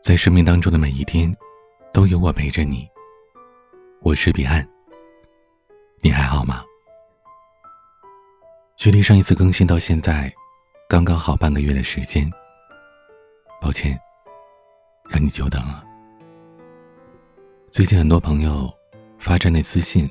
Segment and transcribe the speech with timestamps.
[0.00, 1.34] 在生命当中的每一天，
[1.92, 2.88] 都有我陪着你。
[4.00, 4.66] 我是彼岸，
[6.00, 6.64] 你还好吗？
[8.76, 10.32] 距离上一次更新到现在，
[10.88, 12.30] 刚刚好半个月的时间。
[13.60, 13.98] 抱歉，
[15.10, 15.84] 让你久等了。
[17.68, 18.72] 最近很多朋友
[19.18, 20.08] 发站内私信、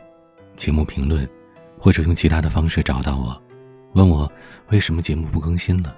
[0.58, 1.28] 节目评论，
[1.80, 3.42] 或者用其他的方式找到我，
[3.94, 4.30] 问我
[4.70, 5.96] 为什么节目不更新了。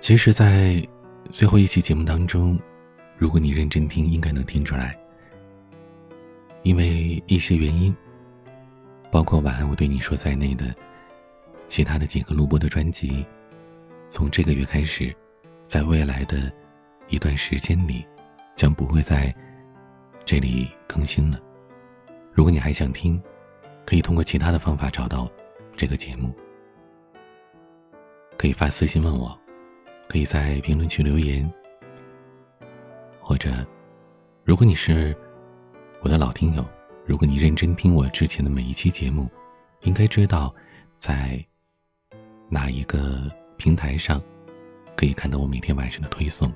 [0.00, 0.86] 其实，在
[1.30, 2.58] 最后一期节目当中，
[3.16, 4.96] 如果你认真听，应该能听出来。
[6.62, 7.94] 因为一些原因，
[9.10, 10.74] 包括晚安我对你说在内的
[11.66, 13.24] 其他的几个录播的专辑，
[14.08, 15.14] 从这个月开始，
[15.66, 16.52] 在未来的
[17.08, 18.04] 一段时间里，
[18.54, 19.34] 将不会在
[20.24, 21.40] 这里更新了。
[22.32, 23.20] 如果你还想听，
[23.84, 25.30] 可以通过其他的方法找到
[25.76, 26.34] 这个节目，
[28.38, 29.38] 可以发私信问我。
[30.14, 31.52] 可以在评论区留言，
[33.18, 33.66] 或者，
[34.44, 35.12] 如果你是
[36.02, 36.64] 我的老听友，
[37.04, 39.28] 如果你认真听我之前的每一期节目，
[39.80, 40.54] 应该知道
[40.98, 41.44] 在
[42.48, 44.22] 哪一个平台上
[44.96, 46.48] 可以看到我每天晚上的推送，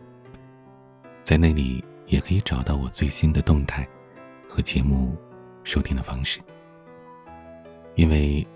[1.25, 3.84] 在那里也可以找到我最新的动态
[4.48, 5.17] 和节目
[5.65, 6.39] 收听的方式。
[7.97, 8.47] 因为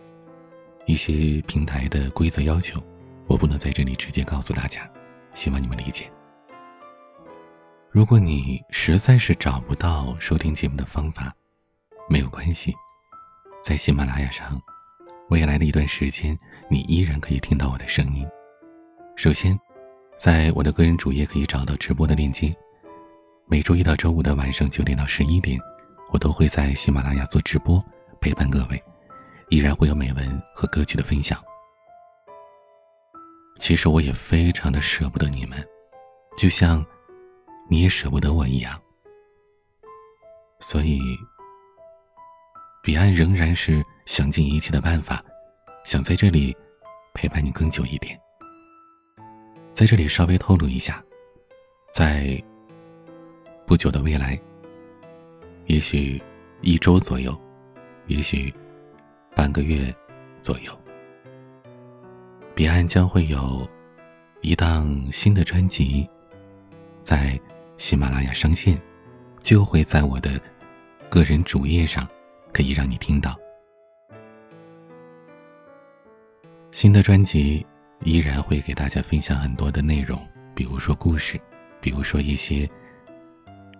[0.86, 2.80] 一些平台的规则要求。
[3.32, 4.86] 我不能在这里直接告诉大家，
[5.32, 6.04] 希望你们理解。
[7.90, 11.34] 如果你实在是找不到收听节目的方法，
[12.10, 12.74] 没有关系，
[13.64, 14.60] 在喜马拉雅上，
[15.30, 16.38] 未来的一段时间，
[16.68, 18.28] 你依然可以听到我的声音。
[19.16, 19.58] 首先，
[20.18, 22.54] 在我的个人主页可以找到直播的链接。
[23.46, 25.58] 每周一到周五的晚上九点到十一点，
[26.12, 27.82] 我都会在喜马拉雅做直播，
[28.20, 28.84] 陪伴各位，
[29.48, 31.42] 依然会有美文和歌曲的分享。
[33.62, 35.64] 其实我也非常的舍不得你们，
[36.36, 36.84] 就像
[37.70, 38.76] 你也舍不得我一样。
[40.58, 41.00] 所以，
[42.82, 45.24] 彼岸仍然是想尽一切的办法，
[45.84, 46.52] 想在这里
[47.14, 48.18] 陪伴你更久一点。
[49.72, 51.00] 在这里稍微透露一下，
[51.92, 52.42] 在
[53.64, 54.36] 不久的未来，
[55.66, 56.20] 也许
[56.62, 57.40] 一周左右，
[58.08, 58.52] 也许
[59.36, 59.94] 半个月
[60.40, 60.81] 左右。
[62.54, 63.66] 彼岸将会有
[64.42, 66.06] 一档新的专辑
[66.98, 67.40] 在
[67.78, 68.80] 喜马拉雅上线，
[69.42, 70.38] 就会在我的
[71.08, 72.06] 个人主页上
[72.52, 73.34] 可以让你听到。
[76.70, 77.66] 新的专辑
[78.00, 80.20] 依然会给大家分享很多的内容，
[80.54, 81.40] 比如说故事，
[81.80, 82.68] 比如说一些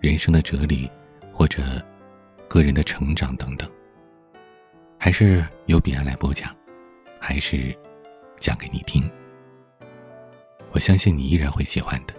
[0.00, 0.91] 人生的哲理，
[1.31, 1.62] 或者
[2.49, 3.71] 个人的成长等等，
[4.99, 6.50] 还是由彼岸来播讲，
[7.21, 7.77] 还是。
[8.42, 9.08] 讲给你听，
[10.72, 12.14] 我相信你依然会喜欢的。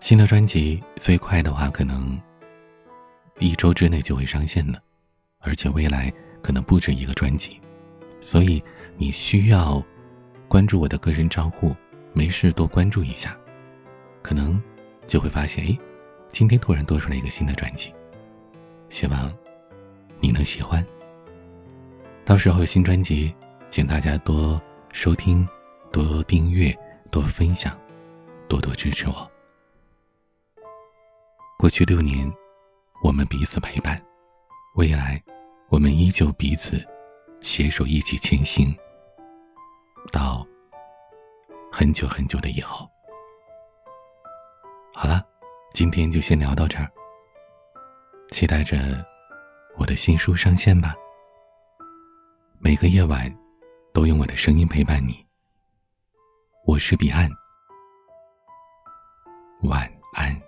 [0.00, 2.20] 新的专辑最快的话，可能
[3.38, 4.78] 一周之内就会上线了，
[5.38, 7.58] 而且未来可能不止一个专辑，
[8.20, 8.62] 所以
[8.98, 9.82] 你需要
[10.46, 11.74] 关注我的个人账户，
[12.12, 13.34] 没事多关注一下，
[14.20, 14.62] 可能
[15.06, 15.78] 就会发现，哎，
[16.30, 17.94] 今天突然多出来一个新的专辑，
[18.90, 19.34] 希望
[20.20, 20.86] 你能喜欢。
[22.26, 23.34] 到时候有新专辑。
[23.68, 24.62] 请大家多
[24.96, 25.46] 收听、
[25.92, 26.74] 多订阅、
[27.10, 27.78] 多分享、
[28.48, 29.30] 多多支持我。
[31.58, 32.32] 过去六年，
[33.02, 33.94] 我们彼此陪伴；
[34.74, 35.22] 未来，
[35.68, 36.82] 我们依旧彼此
[37.42, 38.74] 携手一起前行，
[40.10, 40.46] 到
[41.70, 42.88] 很久很久的以后。
[44.94, 45.22] 好了，
[45.74, 46.90] 今天就先聊到这儿。
[48.30, 49.04] 期待着
[49.76, 50.94] 我的新书上线吧。
[52.58, 53.30] 每个夜晚。
[53.96, 55.24] 都用我的声音陪伴你。
[56.66, 57.30] 我是彼岸，
[59.62, 60.45] 晚安。